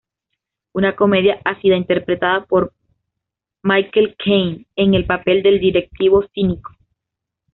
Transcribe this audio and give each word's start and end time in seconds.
Una 0.73 0.95
comedia 0.95 1.39
ácida, 1.45 1.75
interpretada 1.75 2.45
por 2.45 2.73
Michael 3.61 4.15
Caine 4.17 4.65
en 4.75 4.95
el 4.95 5.05
papel 5.05 5.43
del 5.43 5.59
directivo 5.59 6.23
cínico. 6.33 6.71